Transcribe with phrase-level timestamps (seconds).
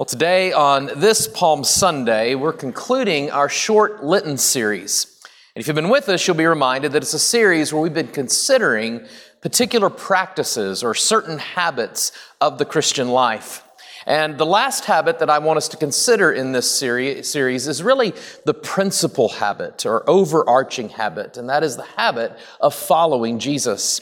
[0.00, 5.20] Well, today on this Palm Sunday, we're concluding our short Lenten series.
[5.54, 7.92] And if you've been with us, you'll be reminded that it's a series where we've
[7.92, 9.06] been considering
[9.42, 13.62] particular practices or certain habits of the Christian life.
[14.06, 18.14] And the last habit that I want us to consider in this series is really
[18.46, 24.00] the principal habit or overarching habit, and that is the habit of following Jesus.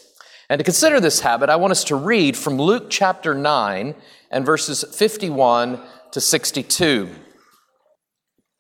[0.51, 3.95] And to consider this habit, I want us to read from Luke chapter 9
[4.31, 5.79] and verses 51
[6.13, 7.11] to 62.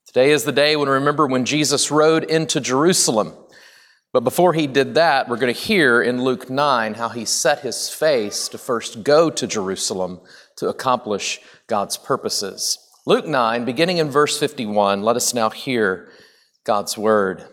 [0.06, 3.32] Today is the day when we remember when Jesus rode into Jerusalem.
[4.12, 7.60] But before he did that, we're going to hear in Luke 9 how he set
[7.60, 10.20] his face to first go to Jerusalem
[10.56, 12.78] to accomplish God's purposes.
[13.06, 16.10] Luke 9, beginning in verse 51, let us now hear
[16.64, 17.46] God's word.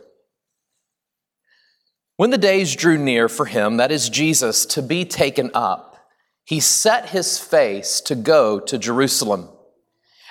[2.18, 5.98] When the days drew near for him, that is Jesus, to be taken up,
[6.46, 9.50] he set his face to go to Jerusalem.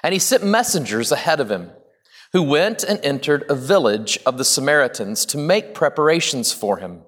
[0.02, 1.70] And he sent messengers ahead of him,
[2.32, 7.02] who went and entered a village of the Samaritans to make preparations for him.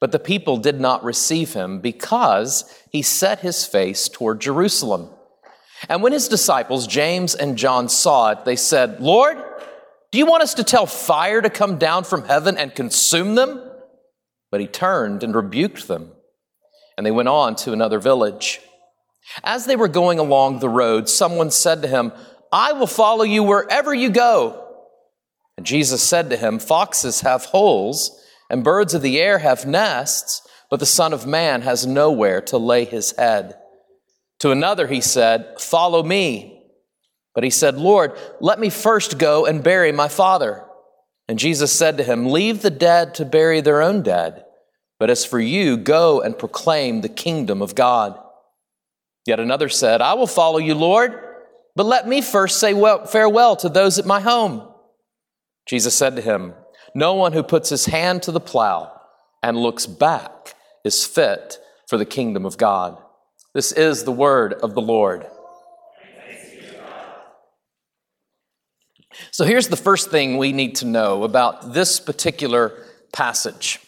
[0.00, 5.10] But the people did not receive him because he set his face toward Jerusalem.
[5.90, 9.36] And when his disciples, James and John, saw it, they said, Lord,
[10.10, 13.69] do you want us to tell fire to come down from heaven and consume them?
[14.50, 16.12] But he turned and rebuked them
[17.00, 18.60] and they went on to another village.
[19.42, 22.12] As they were going along the road, someone said to him,
[22.52, 24.68] I will follow you wherever you go.
[25.56, 30.46] And Jesus said to him, Foxes have holes, and birds of the air have nests,
[30.68, 33.56] but the Son of Man has nowhere to lay his head.
[34.40, 36.66] To another he said, Follow me.
[37.34, 40.66] But he said, Lord, let me first go and bury my father.
[41.30, 44.44] And Jesus said to him, Leave the dead to bury their own dead.
[44.98, 48.18] But as for you, go and proclaim the kingdom of God.
[49.26, 51.12] Yet another said, I will follow you, Lord,
[51.76, 54.74] but let me first say well, farewell to those at my home.
[55.66, 56.52] Jesus said to him,
[56.96, 58.90] No one who puts his hand to the plow
[59.40, 63.00] and looks back is fit for the kingdom of God.
[63.54, 65.28] This is the word of the Lord.
[69.30, 73.80] So here's the first thing we need to know about this particular passage.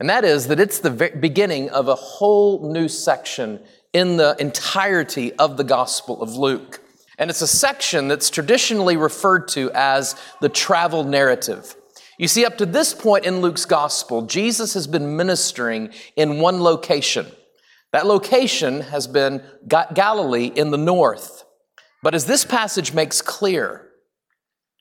[0.00, 3.60] And that is that it's the beginning of a whole new section
[3.92, 6.80] in the entirety of the Gospel of Luke.
[7.16, 11.76] And it's a section that's traditionally referred to as the travel narrative.
[12.18, 16.60] You see, up to this point in Luke's Gospel, Jesus has been ministering in one
[16.60, 17.26] location.
[17.92, 21.44] That location has been Galilee in the north.
[22.02, 23.88] But as this passage makes clear,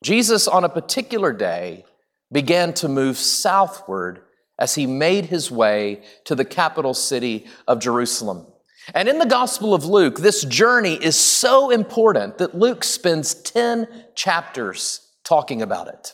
[0.03, 1.85] Jesus on a particular day
[2.31, 4.21] began to move southward
[4.59, 8.45] as he made his way to the capital city of Jerusalem.
[8.93, 13.87] And in the Gospel of Luke, this journey is so important that Luke spends 10
[14.13, 16.13] chapters talking about it.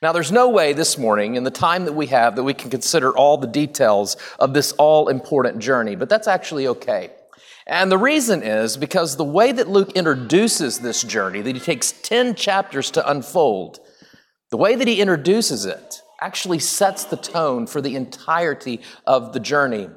[0.00, 2.70] Now, there's no way this morning, in the time that we have, that we can
[2.70, 7.10] consider all the details of this all important journey, but that's actually okay.
[7.66, 11.92] And the reason is because the way that Luke introduces this journey, that he takes
[11.92, 13.80] 10 chapters to unfold,
[14.50, 19.40] the way that he introduces it actually sets the tone for the entirety of the
[19.40, 19.88] journey.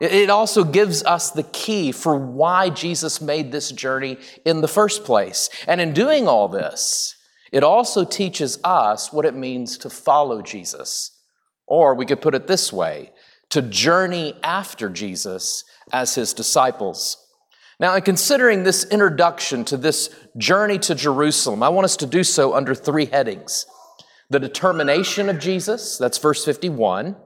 [0.00, 5.04] It also gives us the key for why Jesus made this journey in the first
[5.04, 5.50] place.
[5.66, 7.16] And in doing all this,
[7.50, 11.12] it also teaches us what it means to follow Jesus.
[11.66, 13.10] Or we could put it this way
[13.50, 17.24] to journey after Jesus as his disciples.
[17.80, 22.24] Now, in considering this introduction to this journey to Jerusalem, I want us to do
[22.24, 23.66] so under three headings
[24.30, 27.16] the determination of Jesus, that's verse 51,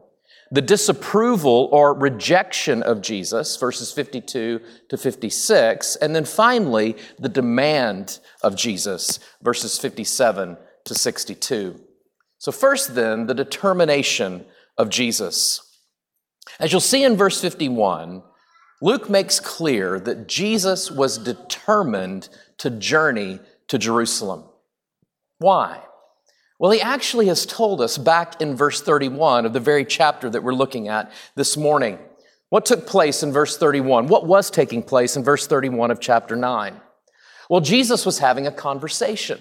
[0.53, 8.21] the disapproval or rejection of Jesus, verses 52 to 56, and then finally, the demand
[8.43, 11.81] of Jesus, verses 57 to 62.
[12.39, 14.45] So, first, then, the determination
[14.77, 15.72] of Jesus.
[16.59, 18.23] As you'll see in verse 51,
[18.81, 23.39] Luke makes clear that Jesus was determined to journey
[23.69, 24.45] to Jerusalem.
[25.39, 25.81] Why?
[26.59, 30.43] Well, he actually has told us back in verse 31 of the very chapter that
[30.43, 31.99] we're looking at this morning.
[32.51, 34.09] What took place in verse 31?
[34.09, 36.81] What was taking place in verse 31 of chapter 9?
[37.49, 39.41] Well, Jesus was having a conversation,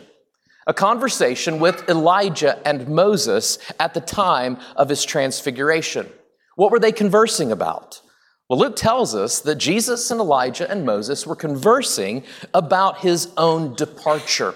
[0.65, 6.09] a conversation with Elijah and Moses at the time of his transfiguration.
[6.55, 8.01] What were they conversing about?
[8.49, 13.75] Well, Luke tells us that Jesus and Elijah and Moses were conversing about his own
[13.75, 14.53] departure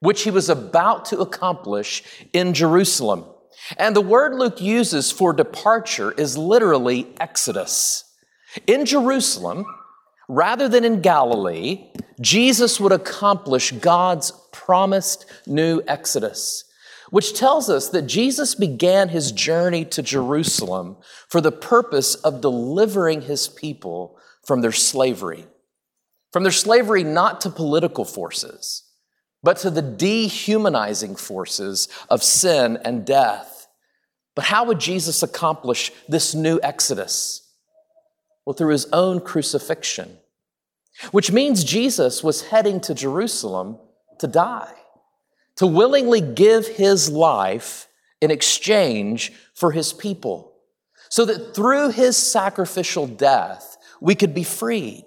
[0.00, 2.02] which he was about to accomplish
[2.32, 3.24] in Jerusalem.
[3.78, 8.04] And the word Luke uses for departure is literally exodus.
[8.66, 9.64] In Jerusalem,
[10.28, 11.90] rather than in Galilee,
[12.20, 16.64] Jesus would accomplish God's promised new exodus,
[17.10, 20.96] which tells us that Jesus began his journey to Jerusalem
[21.28, 25.46] for the purpose of delivering his people from their slavery.
[26.32, 28.84] From their slavery not to political forces,
[29.42, 33.68] but to the dehumanizing forces of sin and death.
[34.34, 37.42] But how would Jesus accomplish this new exodus?
[38.44, 40.18] Well, through his own crucifixion,
[41.10, 43.78] which means Jesus was heading to Jerusalem
[44.18, 44.72] to die,
[45.56, 47.88] to willingly give his life
[48.20, 50.54] in exchange for his people,
[51.08, 55.06] so that through his sacrificial death, we could be freed,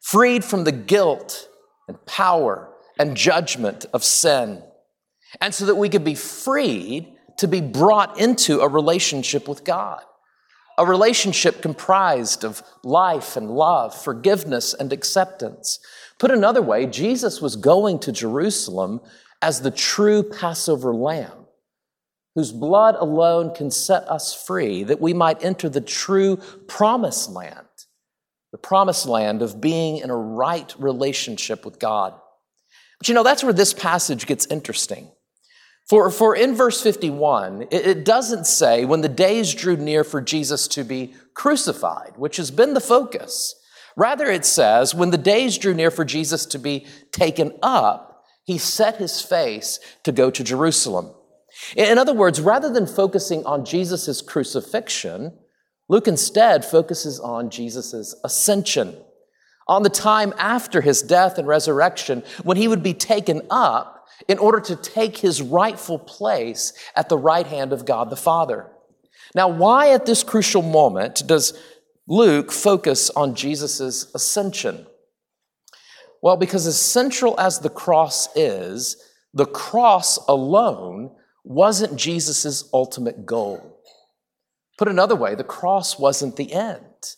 [0.00, 1.48] freed from the guilt
[1.88, 4.62] and power and judgment of sin,
[5.40, 10.02] and so that we could be freed to be brought into a relationship with God
[10.78, 15.78] a relationship comprised of life and love, forgiveness and acceptance.
[16.18, 19.00] Put another way, Jesus was going to Jerusalem
[19.42, 21.46] as the true Passover lamb,
[22.34, 26.36] whose blood alone can set us free, that we might enter the true
[26.68, 27.66] promised land,
[28.52, 32.14] the promised land of being in a right relationship with God.
[32.98, 35.10] But you know, that's where this passage gets interesting.
[35.88, 40.20] For, for in verse 51, it, it doesn't say when the days drew near for
[40.20, 43.54] Jesus to be crucified, which has been the focus.
[43.96, 48.15] Rather, it says when the days drew near for Jesus to be taken up,
[48.46, 51.10] he set his face to go to Jerusalem.
[51.76, 55.36] In other words, rather than focusing on Jesus' crucifixion,
[55.88, 58.96] Luke instead focuses on Jesus' ascension,
[59.66, 64.38] on the time after his death and resurrection when he would be taken up in
[64.38, 68.70] order to take his rightful place at the right hand of God the Father.
[69.34, 71.58] Now, why at this crucial moment does
[72.06, 74.86] Luke focus on Jesus' ascension?
[76.26, 78.96] Well, because as central as the cross is,
[79.32, 81.14] the cross alone
[81.44, 83.78] wasn't Jesus' ultimate goal.
[84.76, 87.14] Put another way, the cross wasn't the end.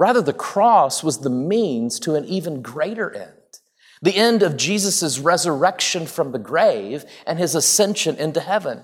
[0.00, 3.34] Rather, the cross was the means to an even greater end
[4.02, 8.82] the end of Jesus' resurrection from the grave and his ascension into heaven.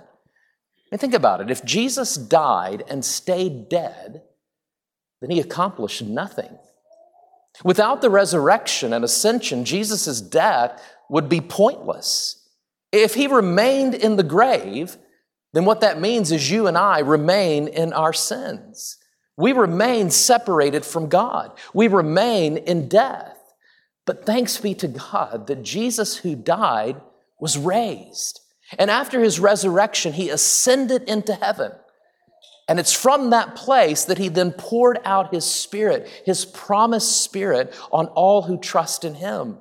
[0.92, 4.22] And think about it if Jesus died and stayed dead,
[5.20, 6.56] then he accomplished nothing.
[7.64, 12.48] Without the resurrection and ascension, Jesus' death would be pointless.
[12.92, 14.96] If he remained in the grave,
[15.52, 18.98] then what that means is you and I remain in our sins.
[19.36, 21.56] We remain separated from God.
[21.74, 23.36] We remain in death.
[24.06, 27.00] But thanks be to God that Jesus, who died,
[27.38, 28.40] was raised.
[28.78, 31.72] And after his resurrection, he ascended into heaven.
[32.68, 37.74] And it's from that place that he then poured out his spirit, his promised spirit,
[37.92, 39.58] on all who trust in him.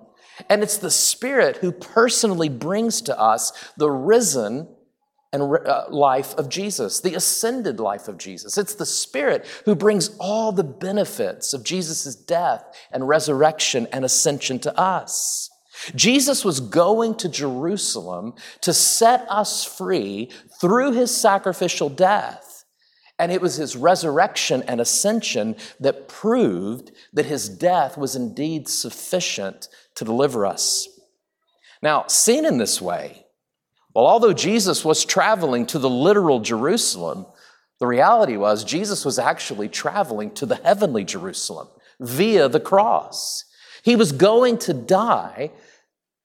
[0.50, 4.68] And it's the spirit who personally brings to us the risen
[5.36, 8.58] and uh, life of Jesus, the ascended life of Jesus.
[8.58, 14.60] It's the Spirit who brings all the benefits of Jesus' death and resurrection and ascension
[14.60, 15.50] to us.
[15.94, 20.32] Jesus was going to Jerusalem to set us free
[20.62, 22.55] through his sacrificial death.
[23.18, 29.70] And it was his resurrection and ascension that proved that his death was indeed sufficient
[29.96, 30.88] to deliver us.
[31.82, 33.26] Now, seen in this way,
[33.94, 37.26] well, although Jesus was traveling to the literal Jerusalem,
[37.80, 41.68] the reality was Jesus was actually traveling to the heavenly Jerusalem
[42.00, 43.46] via the cross.
[43.84, 45.52] He was going to die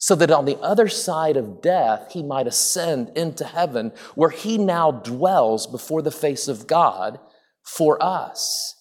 [0.00, 4.56] so that on the other side of death, he might ascend into heaven where he
[4.56, 7.20] now dwells before the face of God
[7.62, 8.76] for us.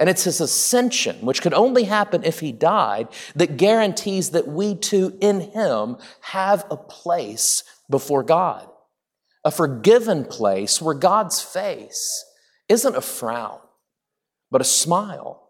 [0.00, 4.74] And it's his ascension, which could only happen if he died, that guarantees that we
[4.74, 8.68] too in him have a place before God.
[9.44, 12.24] A forgiven place where God's face
[12.68, 13.60] isn't a frown,
[14.50, 15.43] but a smile,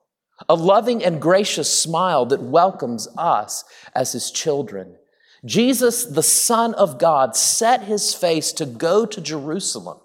[0.48, 3.64] a loving and gracious smile that welcomes us
[3.94, 4.96] as his children.
[5.44, 9.98] Jesus, the Son of God, set his face to go to Jerusalem.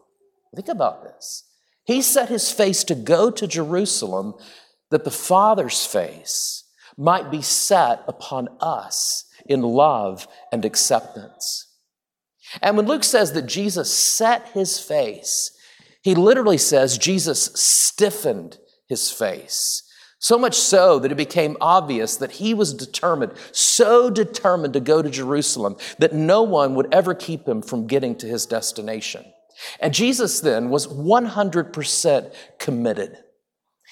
[0.56, 1.46] Think about this.
[1.86, 4.36] He set his face to go to Jerusalem
[4.92, 6.66] that the Father's face
[6.98, 11.68] might be set upon us in love and acceptance.
[12.62, 15.52] And when Luke says that Jesus set his face,
[16.02, 18.58] he literally says Jesus stiffened
[18.88, 19.84] his face.
[20.22, 25.02] So much so that it became obvious that he was determined, so determined to go
[25.02, 29.24] to Jerusalem that no one would ever keep him from getting to his destination.
[29.80, 33.18] And Jesus then was 100% committed.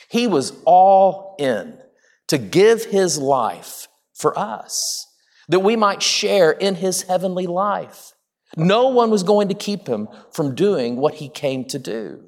[0.09, 1.79] He was all in
[2.27, 5.05] to give his life for us,
[5.47, 8.11] that we might share in his heavenly life.
[8.57, 12.25] No one was going to keep him from doing what he came to do,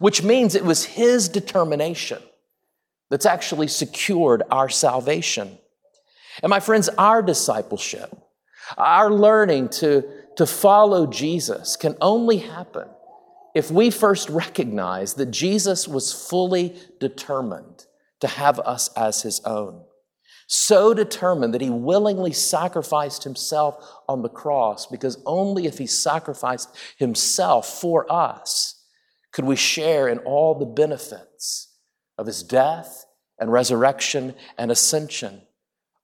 [0.00, 2.20] which means it was his determination
[3.10, 5.58] that's actually secured our salvation.
[6.42, 8.14] And my friends, our discipleship,
[8.76, 10.04] our learning to,
[10.36, 12.88] to follow Jesus can only happen
[13.54, 17.86] if we first recognize that Jesus was fully determined
[18.20, 19.82] to have us as his own.
[20.48, 26.68] So determined that he willingly sacrificed himself on the cross because only if he sacrificed
[26.98, 28.74] himself for us
[29.32, 31.75] could we share in all the benefits
[32.18, 33.06] of his death
[33.38, 35.42] and resurrection and ascension.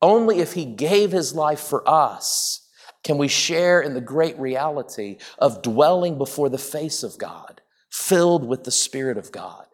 [0.00, 2.68] Only if he gave his life for us
[3.04, 8.46] can we share in the great reality of dwelling before the face of God, filled
[8.46, 9.66] with the Spirit of God.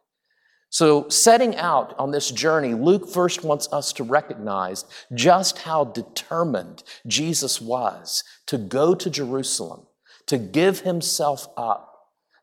[0.71, 6.83] So, setting out on this journey, Luke first wants us to recognize just how determined
[7.07, 9.87] Jesus was to go to Jerusalem,
[10.27, 11.95] to give himself up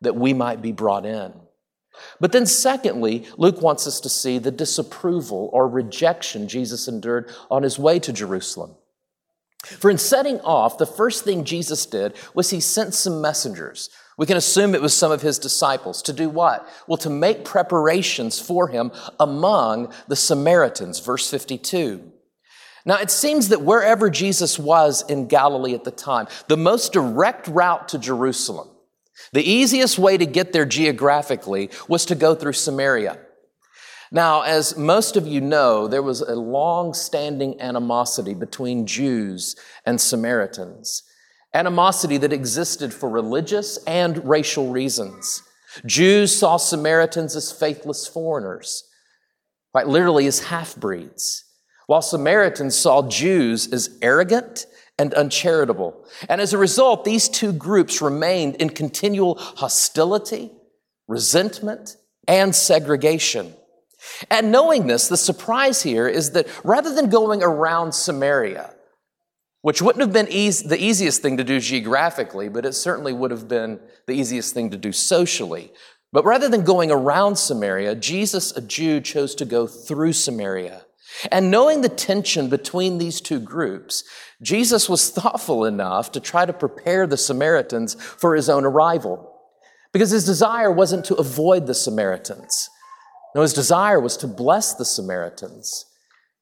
[0.02, 1.34] that we might be brought in.
[2.20, 7.64] But then, secondly, Luke wants us to see the disapproval or rejection Jesus endured on
[7.64, 8.76] his way to Jerusalem.
[9.66, 13.90] For in setting off, the first thing Jesus did was he sent some messengers.
[14.18, 16.68] We can assume it was some of his disciples to do what?
[16.88, 22.12] Well, to make preparations for him among the Samaritans, verse 52.
[22.86, 27.48] Now, it seems that wherever Jesus was in Galilee at the time, the most direct
[27.48, 28.70] route to Jerusalem
[29.34, 33.20] the easiest way to get there geographically was to go through Samaria.
[34.12, 39.56] Now, as most of you know, there was a long standing animosity between Jews
[39.86, 41.04] and Samaritans,
[41.54, 45.42] animosity that existed for religious and racial reasons.
[45.86, 48.84] Jews saw Samaritans as faithless foreigners,
[49.72, 51.44] quite literally as half breeds,
[51.88, 54.66] while Samaritans saw Jews as arrogant
[54.98, 56.06] and uncharitable.
[56.30, 60.52] And as a result, these two groups remained in continual hostility,
[61.08, 61.98] resentment,
[62.28, 63.54] and segregation.
[64.30, 68.72] And knowing this, the surprise here is that rather than going around Samaria,
[69.62, 73.32] which wouldn't have been easy, the easiest thing to do geographically, but it certainly would
[73.32, 75.72] have been the easiest thing to do socially.
[76.12, 80.85] But rather than going around Samaria, Jesus, a Jew, chose to go through Samaria.
[81.32, 84.04] And knowing the tension between these two groups,
[84.42, 89.32] Jesus was thoughtful enough to try to prepare the Samaritans for his own arrival.
[89.94, 92.70] Because his desire wasn't to avoid the Samaritans.
[93.34, 95.86] No, his desire was to bless the Samaritans.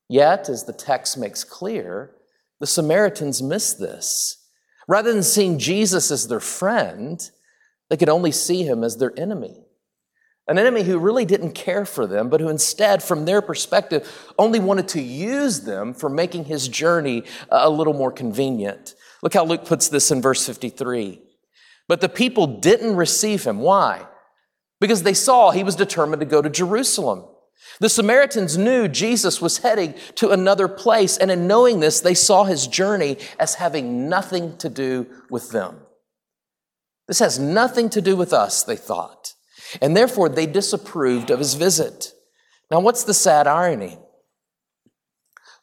[0.09, 2.15] Yet, as the text makes clear,
[2.59, 4.37] the Samaritans missed this.
[4.87, 7.29] Rather than seeing Jesus as their friend,
[7.89, 9.62] they could only see him as their enemy.
[10.47, 14.59] An enemy who really didn't care for them, but who instead, from their perspective, only
[14.59, 18.93] wanted to use them for making his journey uh, a little more convenient.
[19.21, 21.21] Look how Luke puts this in verse 53.
[21.87, 23.59] But the people didn't receive him.
[23.59, 24.05] Why?
[24.81, 27.23] Because they saw he was determined to go to Jerusalem.
[27.79, 32.43] The Samaritans knew Jesus was heading to another place, and in knowing this, they saw
[32.43, 35.77] his journey as having nothing to do with them.
[37.07, 39.32] This has nothing to do with us, they thought
[39.81, 42.13] and therefore they disapproved of his visit.
[42.69, 43.97] Now, what's the sad irony?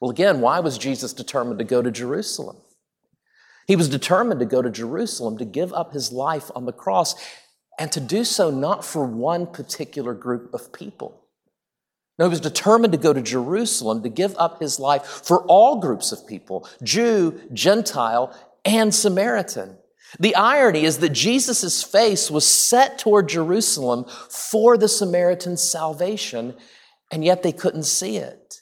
[0.00, 2.57] Well, again, why was Jesus determined to go to Jerusalem?
[3.67, 7.14] He was determined to go to Jerusalem to give up his life on the cross
[7.79, 11.21] and to do so not for one particular group of people.
[12.19, 15.81] No, he was determined to go to Jerusalem to give up his life for all
[15.81, 19.79] groups of people Jew, Gentile, and Samaritan.
[20.19, 26.57] The irony is that Jesus' face was set toward Jerusalem for the Samaritans' salvation,
[27.12, 28.57] and yet they couldn't see it.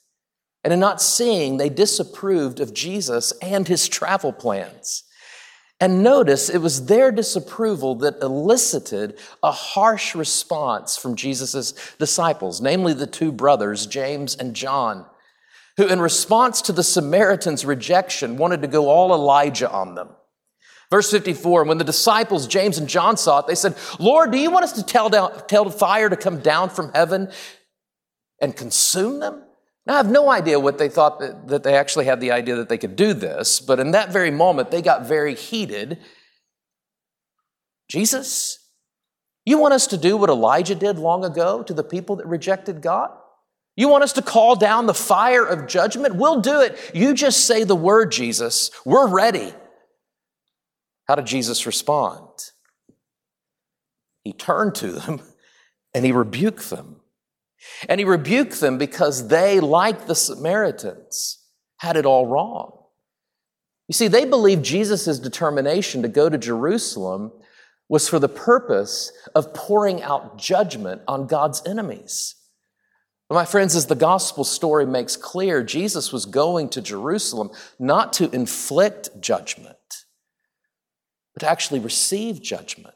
[0.64, 5.05] And in not seeing, they disapproved of Jesus and his travel plans.
[5.81, 12.93] And notice it was their disapproval that elicited a harsh response from Jesus' disciples, namely
[12.93, 15.07] the two brothers, James and John,
[15.76, 20.09] who, in response to the Samaritans' rejection, wanted to go all Elijah on them.
[20.90, 24.50] Verse 54, when the disciples, James and John saw it, they said, Lord, do you
[24.50, 27.30] want us to tell, down, tell the fire to come down from heaven
[28.40, 29.42] and consume them?
[29.85, 32.57] Now, I have no idea what they thought that, that they actually had the idea
[32.57, 35.99] that they could do this, but in that very moment, they got very heated.
[37.90, 38.59] Jesus,
[39.45, 42.80] you want us to do what Elijah did long ago to the people that rejected
[42.80, 43.11] God?
[43.76, 46.16] You want us to call down the fire of judgment?
[46.16, 46.78] We'll do it.
[46.95, 48.71] You just say the word, Jesus.
[48.85, 49.54] We're ready.
[51.08, 52.28] How did Jesus respond?
[54.22, 55.22] He turned to them
[55.94, 56.96] and he rebuked them.
[57.88, 61.44] And he rebuked them because they, like the Samaritans,
[61.78, 62.84] had it all wrong.
[63.88, 67.32] You see, they believed Jesus' determination to go to Jerusalem
[67.88, 72.34] was for the purpose of pouring out judgment on God's enemies.
[73.28, 78.12] But my friends, as the gospel story makes clear, Jesus was going to Jerusalem not
[78.14, 79.98] to inflict judgment,
[81.38, 82.95] but to actually receive judgment.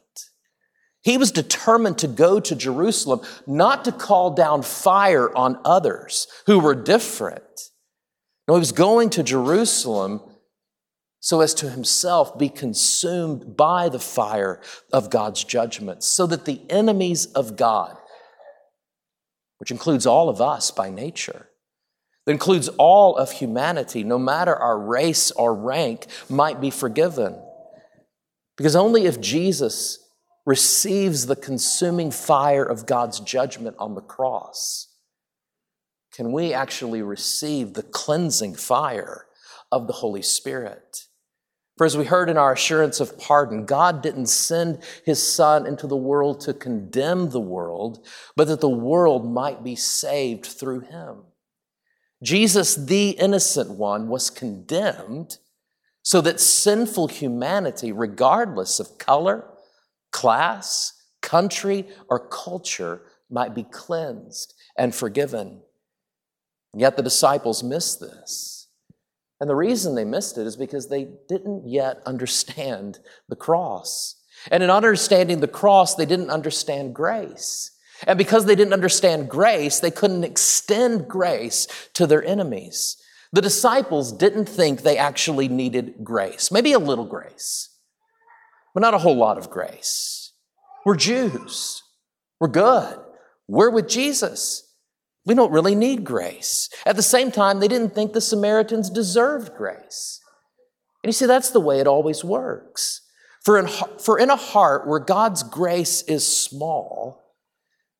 [1.01, 6.59] He was determined to go to Jerusalem not to call down fire on others who
[6.59, 7.69] were different.
[8.47, 10.19] No, he was going to Jerusalem
[11.21, 14.59] so as to himself be consumed by the fire
[14.91, 17.95] of God's judgment, so that the enemies of God,
[19.59, 21.47] which includes all of us by nature,
[22.25, 27.37] that includes all of humanity, no matter our race or rank, might be forgiven.
[28.57, 29.99] Because only if Jesus
[30.45, 34.89] receives the consuming fire of God's judgment on the cross
[36.13, 39.25] can we actually receive the cleansing fire
[39.71, 41.07] of the Holy Spirit.
[41.77, 45.87] For as we heard in our assurance of pardon, God didn't send his Son into
[45.87, 48.05] the world to condemn the world,
[48.35, 51.23] but that the world might be saved through him.
[52.21, 55.39] Jesus, the innocent one, was condemned
[56.13, 59.45] so that sinful humanity, regardless of color,
[60.11, 60.93] class,
[61.23, 63.01] country, or culture,
[63.31, 65.63] might be cleansed and forgiven.
[66.71, 68.67] And yet the disciples missed this.
[69.41, 74.21] And the reason they missed it is because they didn't yet understand the cross.
[74.51, 77.71] And in understanding the cross, they didn't understand grace.
[78.05, 83.02] And because they didn't understand grace, they couldn't extend grace to their enemies.
[83.33, 87.75] The disciples didn't think they actually needed grace, maybe a little grace,
[88.75, 90.33] but not a whole lot of grace.
[90.85, 91.81] We're Jews.
[92.39, 92.99] We're good.
[93.47, 94.71] We're with Jesus.
[95.25, 96.69] We don't really need grace.
[96.85, 100.19] At the same time, they didn't think the Samaritans deserved grace.
[101.03, 103.01] And you see, that's the way it always works.
[103.43, 103.67] For in,
[103.97, 107.23] for in a heart where God's grace is small,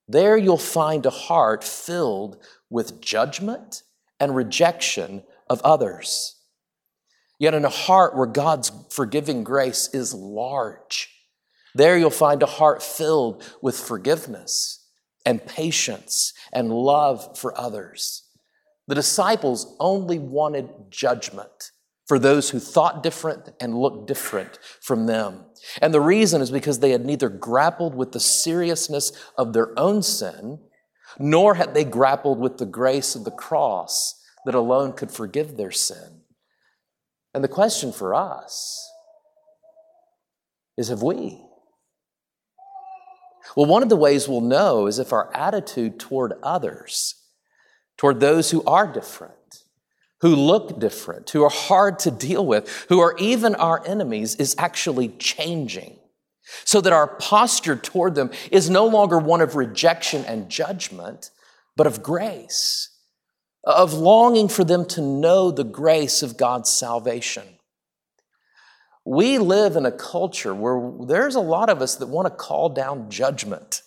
[0.08, 2.38] there you'll find a heart filled
[2.70, 3.82] with judgment
[4.24, 6.40] and rejection of others.
[7.40, 11.10] Yet in a heart where God's forgiving grace is large,
[11.76, 14.88] there you'll find a heart filled with forgiveness
[15.26, 18.24] and patience and love for others.
[18.88, 21.72] The disciples only wanted judgment
[22.06, 25.46] for those who thought different and looked different from them.
[25.82, 30.02] And the reason is because they had neither grappled with the seriousness of their own
[30.02, 30.60] sin,
[31.20, 35.72] nor had they grappled with the grace of the cross that alone could forgive their
[35.72, 36.22] sin.
[37.34, 38.90] And the question for us
[40.78, 41.42] is have we?
[43.56, 47.16] Well, one of the ways we'll know is if our attitude toward others,
[47.98, 49.64] toward those who are different,
[50.22, 54.56] who look different, who are hard to deal with, who are even our enemies, is
[54.58, 56.00] actually changing.
[56.66, 61.30] So that our posture toward them is no longer one of rejection and judgment,
[61.76, 62.90] but of grace,
[63.64, 67.44] of longing for them to know the grace of God's salvation.
[69.06, 72.70] We live in a culture where there's a lot of us that want to call
[72.70, 73.82] down judgment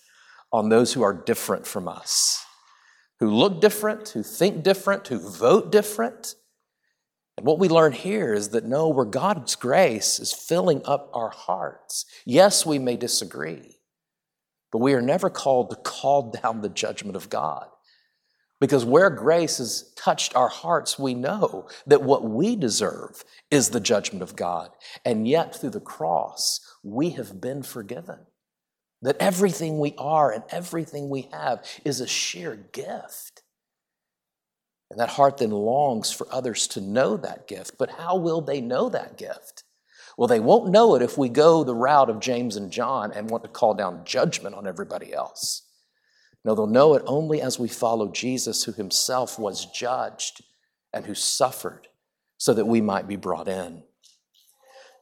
[0.51, 2.43] on those who are different from us,
[3.19, 6.35] who look different, who think different, who vote different.
[7.37, 11.29] And what we learn here is that no, where God's grace is filling up our
[11.29, 13.77] hearts, yes, we may disagree,
[14.71, 17.67] but we are never called to call down the judgment of God.
[18.59, 23.79] Because where grace has touched our hearts, we know that what we deserve is the
[23.79, 24.71] judgment of God.
[25.05, 28.17] And yet, through the cross, we have been forgiven.
[29.03, 33.36] That everything we are and everything we have is a sheer gift.
[34.89, 37.77] And that heart then longs for others to know that gift.
[37.77, 39.63] But how will they know that gift?
[40.17, 43.29] Well, they won't know it if we go the route of James and John and
[43.29, 45.63] want to call down judgment on everybody else.
[46.43, 50.41] No, they'll know it only as we follow Jesus, who himself was judged
[50.93, 51.87] and who suffered
[52.37, 53.83] so that we might be brought in.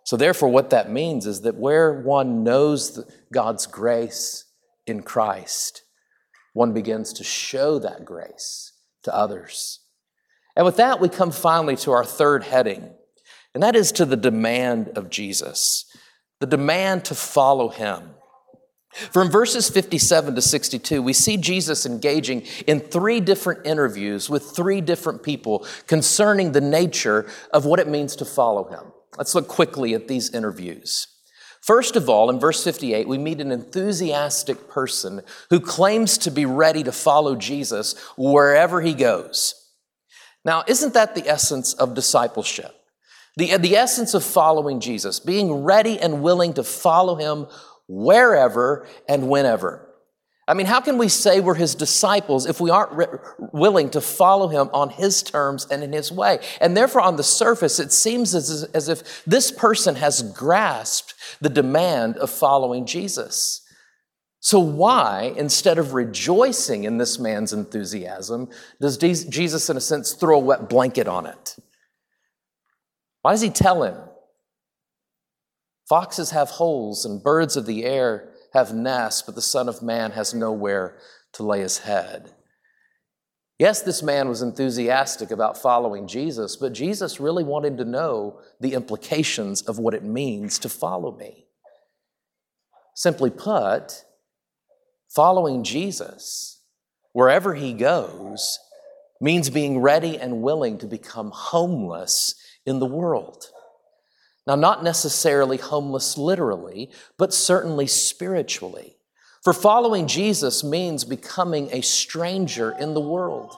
[0.04, 4.46] So, therefore, what that means is that where one knows God's grace
[4.86, 5.84] in Christ,
[6.54, 8.72] one begins to show that grace
[9.06, 9.80] to others.
[10.56, 12.94] And with that, we come finally to our third heading,
[13.54, 15.86] and that is to the demand of Jesus,
[16.40, 18.12] the demand to follow him.
[19.12, 24.80] From verses 57 to 62, we see Jesus engaging in three different interviews with three
[24.80, 28.94] different people concerning the nature of what it means to follow him.
[29.18, 31.08] Let's look quickly at these interviews.
[31.66, 36.46] First of all, in verse 58, we meet an enthusiastic person who claims to be
[36.46, 39.56] ready to follow Jesus wherever he goes.
[40.46, 42.72] Now, isn't that the essence of discipleship?
[43.38, 47.48] The, the essence of following Jesus, being ready and willing to follow him
[47.88, 49.85] wherever and whenever.
[50.48, 53.08] I mean, how can we say we're his disciples if we aren't re-
[53.52, 56.38] willing to follow him on his terms and in his way?
[56.62, 61.50] And therefore, on the surface, it seems as, as if this person has grasped the
[61.50, 63.62] demand of following Jesus.
[64.40, 70.36] So, why, instead of rejoicing in this man's enthusiasm, does Jesus, in a sense, throw
[70.36, 71.56] a wet blanket on it?
[73.24, 73.98] Why does he tell him?
[75.90, 80.12] Foxes have holes and birds of the air have nests, but the Son of Man
[80.12, 80.98] has nowhere
[81.34, 82.32] to lay his head.
[83.60, 88.74] Yes, this man was enthusiastic about following Jesus, but Jesus really wanted to know the
[88.74, 91.46] implications of what it means to follow me.
[92.96, 94.04] Simply put,
[95.10, 96.62] following Jesus,
[97.12, 98.58] wherever he goes,
[99.20, 103.50] means being ready and willing to become homeless in the world.
[104.48, 108.98] Now, not necessarily homeless literally, but certainly spiritually.
[109.44, 113.56] For following Jesus means becoming a stranger in the world.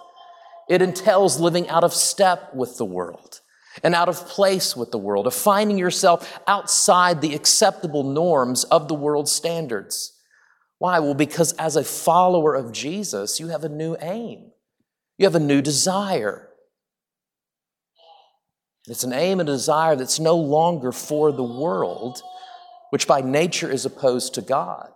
[0.69, 3.41] It entails living out of step with the world
[3.83, 8.87] and out of place with the world, of finding yourself outside the acceptable norms of
[8.87, 10.13] the world's standards.
[10.79, 10.99] Why?
[10.99, 14.51] Well, because as a follower of Jesus, you have a new aim,
[15.17, 16.46] you have a new desire.
[18.87, 22.21] It's an aim and a desire that's no longer for the world,
[22.89, 24.91] which by nature is opposed to God.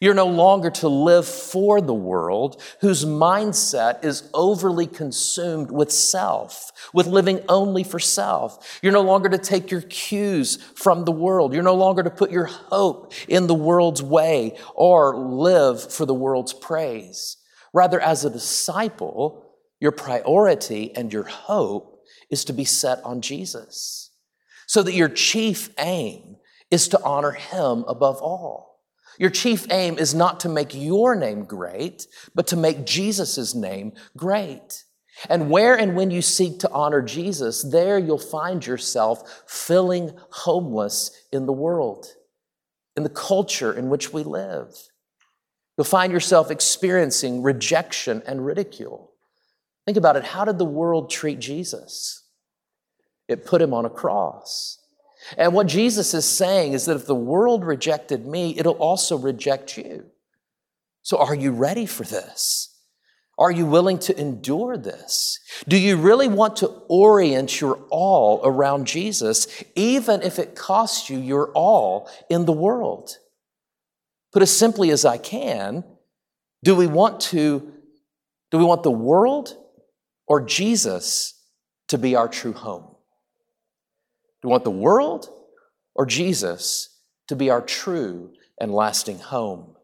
[0.00, 6.72] You're no longer to live for the world, whose mindset is overly consumed with self,
[6.92, 8.80] with living only for self.
[8.82, 11.54] You're no longer to take your cues from the world.
[11.54, 16.14] You're no longer to put your hope in the world's way or live for the
[16.14, 17.36] world's praise.
[17.72, 21.93] Rather, as a disciple, your priority and your hope
[22.34, 24.10] is to be set on Jesus.
[24.66, 26.36] So that your chief aim
[26.68, 28.80] is to honor him above all.
[29.18, 33.92] Your chief aim is not to make your name great, but to make Jesus' name
[34.16, 34.84] great.
[35.30, 41.12] And where and when you seek to honor Jesus, there you'll find yourself feeling homeless
[41.30, 42.08] in the world,
[42.96, 44.74] in the culture in which we live.
[45.78, 49.12] You'll find yourself experiencing rejection and ridicule.
[49.86, 50.24] Think about it.
[50.24, 52.23] How did the world treat Jesus?
[53.28, 54.78] It put him on a cross.
[55.38, 59.78] And what Jesus is saying is that if the world rejected me, it'll also reject
[59.78, 60.06] you.
[61.02, 62.70] So are you ready for this?
[63.36, 65.40] Are you willing to endure this?
[65.66, 71.18] Do you really want to orient your all around Jesus, even if it costs you
[71.18, 73.18] your all in the world?
[74.32, 75.84] Put as simply as I can,
[76.62, 77.72] do we want to,
[78.50, 79.56] do we want the world
[80.26, 81.34] or Jesus
[81.88, 82.93] to be our true home?
[84.44, 85.30] Do we want the world
[85.94, 89.74] or Jesus to be our true and lasting home?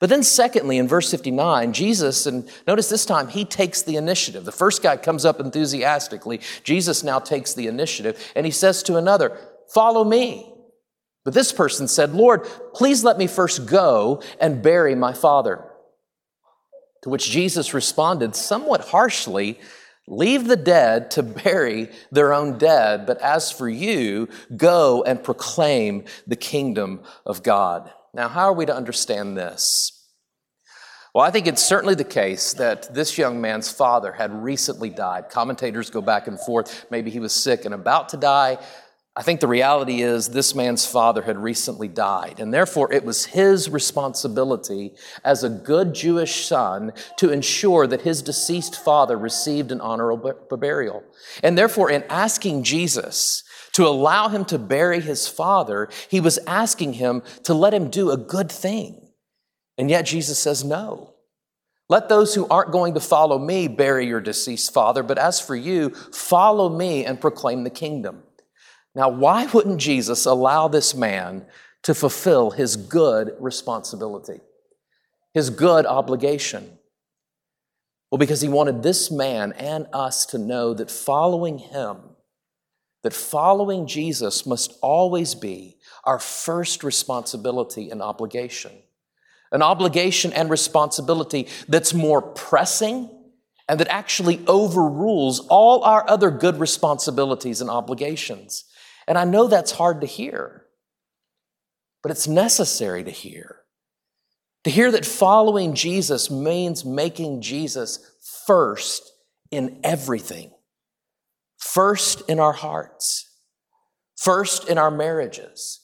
[0.00, 4.44] But then, secondly, in verse 59, Jesus, and notice this time, he takes the initiative.
[4.44, 6.40] The first guy comes up enthusiastically.
[6.64, 9.38] Jesus now takes the initiative, and he says to another,
[9.72, 10.52] Follow me.
[11.24, 15.64] But this person said, Lord, please let me first go and bury my father.
[17.04, 19.60] To which Jesus responded somewhat harshly,
[20.06, 26.04] Leave the dead to bury their own dead, but as for you, go and proclaim
[26.26, 27.90] the kingdom of God.
[28.12, 29.90] Now, how are we to understand this?
[31.14, 35.30] Well, I think it's certainly the case that this young man's father had recently died.
[35.30, 36.86] Commentators go back and forth.
[36.90, 38.58] Maybe he was sick and about to die.
[39.16, 43.26] I think the reality is this man's father had recently died, and therefore it was
[43.26, 49.80] his responsibility as a good Jewish son to ensure that his deceased father received an
[49.80, 51.04] honorable burial.
[51.44, 56.94] And therefore, in asking Jesus to allow him to bury his father, he was asking
[56.94, 59.12] him to let him do a good thing.
[59.78, 61.14] And yet Jesus says no.
[61.88, 65.54] Let those who aren't going to follow me bury your deceased father, but as for
[65.54, 68.23] you, follow me and proclaim the kingdom.
[68.94, 71.46] Now, why wouldn't Jesus allow this man
[71.82, 74.40] to fulfill his good responsibility,
[75.32, 76.78] his good obligation?
[78.10, 81.96] Well, because he wanted this man and us to know that following him,
[83.02, 88.70] that following Jesus must always be our first responsibility and obligation.
[89.50, 93.10] An obligation and responsibility that's more pressing
[93.68, 98.64] and that actually overrules all our other good responsibilities and obligations.
[99.06, 100.64] And I know that's hard to hear,
[102.02, 103.60] but it's necessary to hear.
[104.64, 107.98] To hear that following Jesus means making Jesus
[108.46, 109.12] first
[109.50, 110.50] in everything.
[111.58, 113.30] First in our hearts,
[114.16, 115.80] first in our marriages,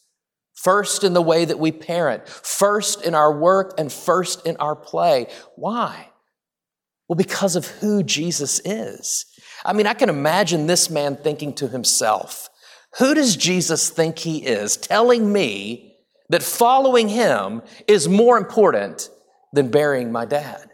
[0.55, 4.77] first in the way that we parent, first in our work, and first in our
[4.77, 5.27] play.
[5.57, 6.11] Why?
[7.09, 9.27] Well, because of who Jesus is.
[9.65, 12.50] I mean, I can imagine this man thinking to himself,
[12.99, 15.97] who does Jesus think he is, telling me
[16.29, 19.11] that following him is more important
[19.53, 20.71] than burying my dad?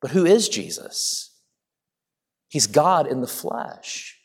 [0.00, 1.30] But who is Jesus?
[2.48, 4.18] He's God in the flesh.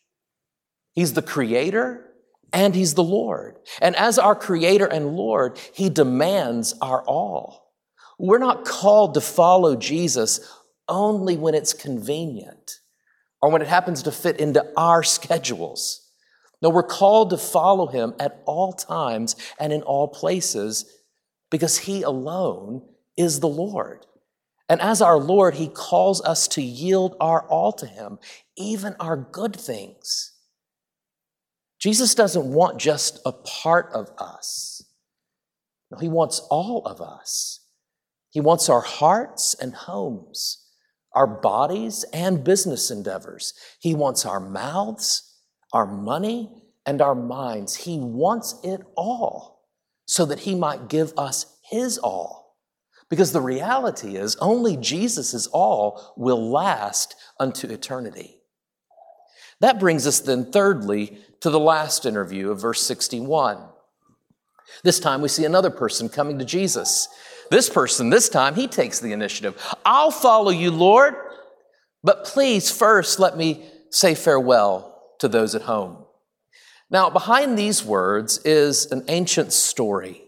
[0.93, 2.05] He's the creator
[2.53, 3.57] and he's the Lord.
[3.81, 7.73] And as our creator and Lord, he demands our all.
[8.17, 10.39] We're not called to follow Jesus
[10.87, 12.79] only when it's convenient
[13.41, 16.04] or when it happens to fit into our schedules.
[16.61, 20.85] No, we're called to follow him at all times and in all places
[21.51, 22.81] because he alone
[23.17, 24.05] is the Lord.
[24.67, 28.17] And as our Lord, he calls us to yield our all to him,
[28.57, 30.33] even our good things.
[31.79, 34.81] Jesus doesn't want just a part of us.
[35.91, 37.59] No, he wants all of us.
[38.31, 40.65] He wants our hearts and homes
[41.15, 43.53] our bodies and business endeavors.
[43.79, 45.24] He wants our mouths,
[45.75, 46.49] our money,
[46.85, 47.75] and our minds.
[47.75, 49.67] He wants it all
[50.05, 52.55] so that He might give us His all.
[53.09, 58.37] Because the reality is, only Jesus' all will last unto eternity.
[59.59, 63.57] That brings us then, thirdly, to the last interview of verse 61.
[64.83, 67.09] This time we see another person coming to Jesus.
[67.51, 69.61] This person, this time, he takes the initiative.
[69.85, 71.15] I'll follow you, Lord,
[72.01, 76.05] but please first let me say farewell to those at home.
[76.89, 80.21] Now, behind these words is an ancient story.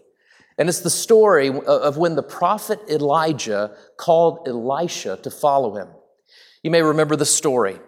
[0.58, 5.88] And it's the story of when the prophet Elijah called Elisha to follow him.
[6.64, 7.78] You may remember the story.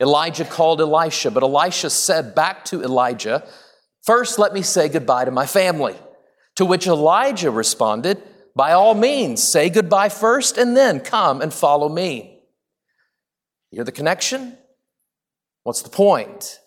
[0.00, 3.46] Elijah called Elisha, but Elisha said back to Elijah,
[4.04, 5.96] First, let me say goodbye to my family.
[6.56, 8.22] To which Elijah responded,
[8.56, 12.40] by all means, say goodbye first and then come and follow me.
[13.70, 14.56] Hear the connection?
[15.68, 16.60] What's the point?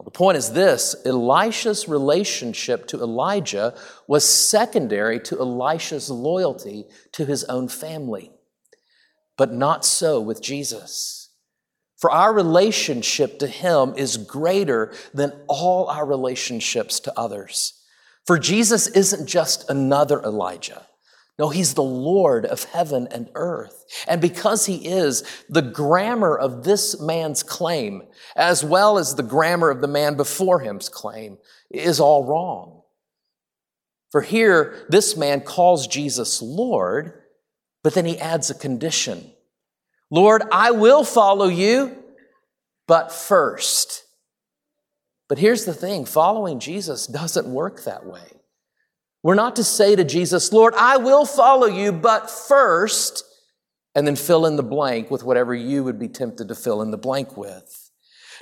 [0.00, 3.72] Well, the point is this Elisha's relationship to Elijah
[4.08, 8.32] was secondary to Elisha's loyalty to his own family,
[9.36, 11.30] but not so with Jesus.
[11.98, 17.80] For our relationship to him is greater than all our relationships to others.
[18.26, 20.84] For Jesus isn't just another Elijah.
[21.38, 23.84] No, he's the Lord of heaven and earth.
[24.08, 29.70] And because he is, the grammar of this man's claim, as well as the grammar
[29.70, 31.36] of the man before him's claim,
[31.70, 32.82] is all wrong.
[34.10, 37.22] For here, this man calls Jesus Lord,
[37.82, 39.32] but then he adds a condition
[40.10, 41.96] Lord, I will follow you,
[42.86, 44.04] but first.
[45.28, 48.35] But here's the thing following Jesus doesn't work that way.
[49.26, 53.24] We're not to say to Jesus, Lord, I will follow you, but first,
[53.92, 56.92] and then fill in the blank with whatever you would be tempted to fill in
[56.92, 57.90] the blank with.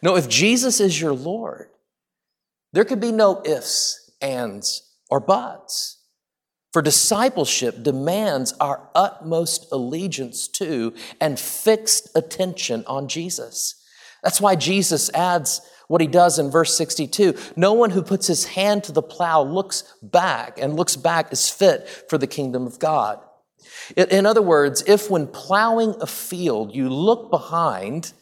[0.03, 1.71] No, if Jesus is your Lord,
[2.75, 6.03] there could be no ifs, ands, or buts.
[6.75, 13.83] For discipleship demands our utmost allegiance to and fixed attention on Jesus.
[14.25, 18.47] That's why Jesus adds what he does in verse 62 no one who puts his
[18.47, 22.79] hand to the plow looks back, and looks back is fit for the kingdom of
[22.79, 23.21] God.
[23.97, 28.13] In other words, if when plowing a field you look behind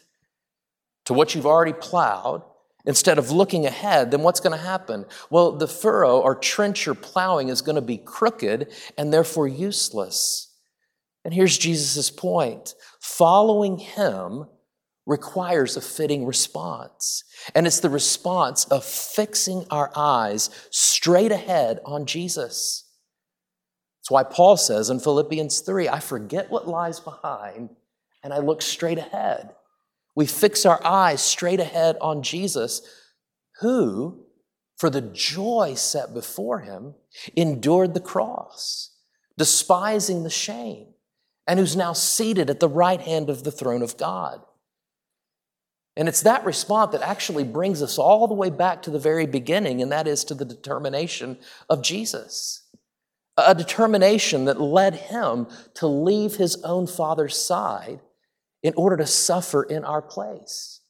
[1.04, 2.42] to what you've already plowed,
[2.84, 5.04] instead of looking ahead, then what's going to happen?
[5.30, 10.52] Well, the furrow or trench you're plowing is going to be crooked and therefore useless.
[11.24, 14.46] And here's Jesus' point following him
[15.06, 17.24] requires a fitting response.
[17.54, 22.88] And it's the response of fixing our eyes straight ahead on Jesus.
[24.00, 27.70] That's why Paul says in Philippians 3 I forget what lies behind
[28.22, 29.54] and I look straight ahead.
[30.14, 32.82] We fix our eyes straight ahead on Jesus,
[33.60, 34.26] who,
[34.76, 36.94] for the joy set before him,
[37.34, 38.94] endured the cross,
[39.38, 40.88] despising the shame,
[41.46, 44.42] and who's now seated at the right hand of the throne of God.
[45.96, 49.26] And it's that response that actually brings us all the way back to the very
[49.26, 52.66] beginning, and that is to the determination of Jesus.
[53.36, 58.00] A determination that led him to leave his own father's side
[58.62, 60.80] in order to suffer in our place.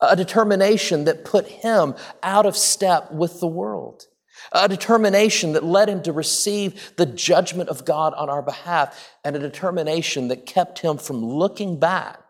[0.00, 4.06] A determination that put him out of step with the world.
[4.52, 9.36] A determination that led him to receive the judgment of God on our behalf, and
[9.36, 12.29] a determination that kept him from looking back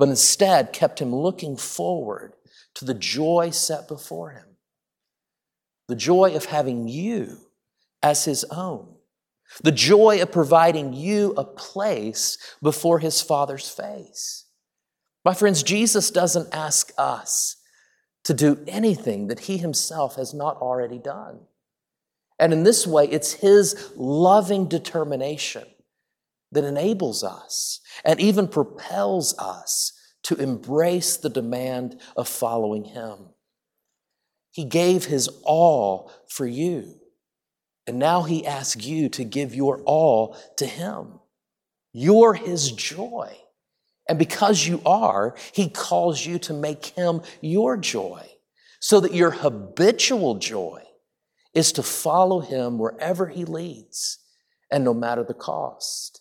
[0.00, 2.32] but instead kept him looking forward
[2.72, 4.46] to the joy set before him
[5.88, 7.36] the joy of having you
[8.02, 8.94] as his own,
[9.62, 14.46] the joy of providing you a place before his Father's face.
[15.22, 17.56] My friends, Jesus doesn't ask us
[18.24, 21.40] to do anything that he himself has not already done.
[22.38, 25.66] And in this way, it's his loving determination
[26.52, 33.30] that enables us and even propels us to embrace the demand of following him.
[34.50, 36.96] He gave his all for you.
[37.86, 41.20] And now he asks you to give your all to him.
[41.92, 43.36] You're his joy.
[44.08, 48.26] And because you are, he calls you to make him your joy
[48.80, 50.82] so that your habitual joy
[51.54, 54.18] is to follow him wherever he leads
[54.70, 56.19] and no matter the cost.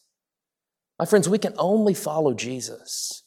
[0.99, 3.23] My friends, we can only follow Jesus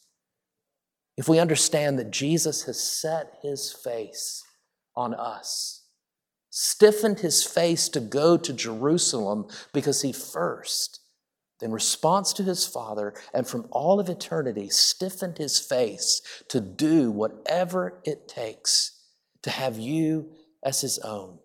[1.17, 4.43] if we understand that Jesus has set his face
[4.95, 5.85] on us,
[6.49, 10.99] stiffened his face to go to Jerusalem because he first
[11.63, 17.09] in response to his Father, and from all of eternity, stiffened his face to do
[17.09, 18.99] whatever it takes
[19.43, 20.29] to have you
[20.61, 21.39] as his own.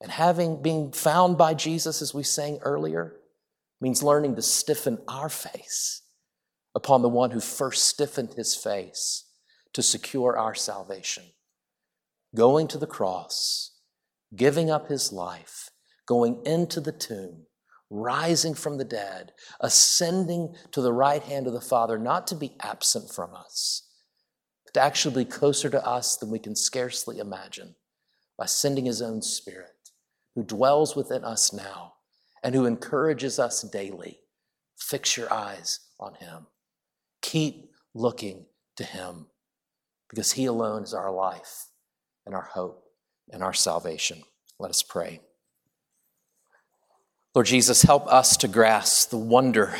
[0.00, 3.16] And having been found by Jesus, as we sang earlier,
[3.80, 6.02] means learning to stiffen our face
[6.74, 9.24] upon the one who first stiffened his face
[9.72, 11.24] to secure our salvation.
[12.34, 13.72] Going to the cross,
[14.36, 15.70] giving up his life,
[16.06, 17.46] going into the tomb,
[17.88, 22.54] rising from the dead, ascending to the right hand of the Father, not to be
[22.60, 23.88] absent from us,
[24.64, 27.74] but to actually be closer to us than we can scarcely imagine
[28.38, 29.90] by sending His own Spirit,
[30.36, 31.94] who dwells within us now
[32.42, 34.20] and who encourages us daily.
[34.76, 36.46] Fix your eyes on Him.
[37.22, 39.26] Keep looking to Him
[40.08, 41.66] because He alone is our life
[42.26, 42.84] and our hope
[43.30, 44.22] and our salvation.
[44.58, 45.20] Let us pray.
[47.34, 49.74] Lord Jesus, help us to grasp the wonder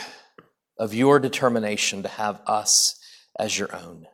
[0.79, 2.99] of your determination to have us
[3.39, 4.07] as your own.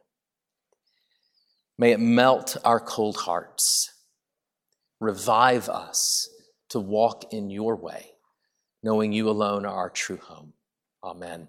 [1.78, 3.92] May it melt our cold hearts,
[5.00, 6.28] revive us
[6.70, 8.12] to walk in your way,
[8.87, 10.53] knowing you alone are our true home.
[11.05, 11.49] Amen.